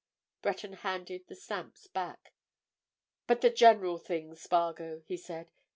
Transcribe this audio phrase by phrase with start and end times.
[0.41, 2.33] Breton handed the stamps back.
[3.27, 5.51] "But the general thing, Spargo?" he said.